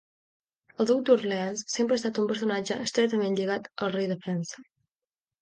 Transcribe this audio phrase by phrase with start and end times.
[0.83, 4.67] El duc d'Orleans sempre ha estat un personatge estretament lligat al rei de França.